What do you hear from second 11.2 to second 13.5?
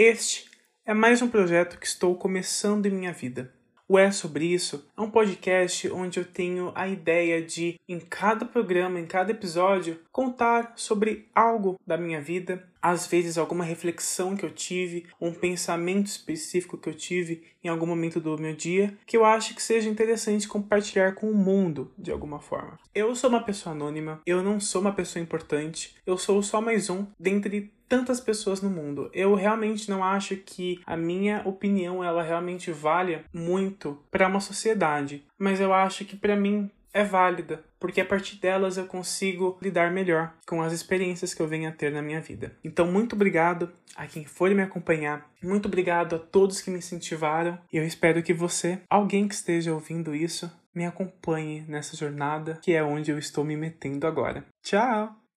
algo da minha vida, às vezes